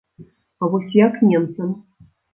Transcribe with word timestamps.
А 0.61 0.69
вось 0.75 0.89
як 1.01 1.19
немцам? 1.29 1.77